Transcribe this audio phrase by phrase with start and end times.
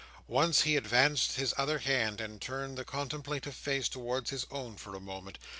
[0.27, 4.95] Once he advanced his other hand, and turned the contemplative face towards his own for
[4.95, 5.37] a moment.